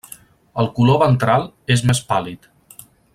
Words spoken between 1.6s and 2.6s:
és més pàl·lid.